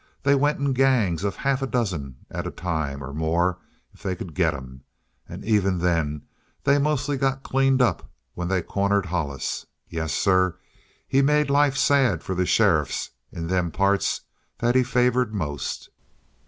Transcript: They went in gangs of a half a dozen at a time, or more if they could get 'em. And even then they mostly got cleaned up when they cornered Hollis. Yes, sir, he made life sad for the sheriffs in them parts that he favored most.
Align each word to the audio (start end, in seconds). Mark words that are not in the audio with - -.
They 0.23 0.33
went 0.33 0.57
in 0.57 0.73
gangs 0.73 1.23
of 1.23 1.35
a 1.35 1.39
half 1.41 1.61
a 1.61 1.67
dozen 1.67 2.25
at 2.31 2.47
a 2.47 2.49
time, 2.49 3.03
or 3.03 3.13
more 3.13 3.59
if 3.93 4.01
they 4.01 4.15
could 4.15 4.33
get 4.33 4.51
'em. 4.55 4.81
And 5.29 5.45
even 5.45 5.77
then 5.77 6.23
they 6.63 6.79
mostly 6.79 7.17
got 7.17 7.43
cleaned 7.43 7.83
up 7.83 8.09
when 8.33 8.47
they 8.47 8.63
cornered 8.63 9.05
Hollis. 9.05 9.67
Yes, 9.87 10.11
sir, 10.11 10.57
he 11.07 11.21
made 11.21 11.51
life 11.51 11.77
sad 11.77 12.23
for 12.23 12.33
the 12.33 12.47
sheriffs 12.47 13.11
in 13.31 13.45
them 13.45 13.69
parts 13.69 14.21
that 14.57 14.73
he 14.73 14.81
favored 14.81 15.35
most. 15.35 15.91